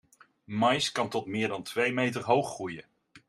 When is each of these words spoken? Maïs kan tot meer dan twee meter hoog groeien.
Maïs 0.59 0.91
kan 0.91 1.09
tot 1.09 1.25
meer 1.25 1.47
dan 1.47 1.63
twee 1.63 1.93
meter 1.93 2.23
hoog 2.23 2.49
groeien. 2.53 2.85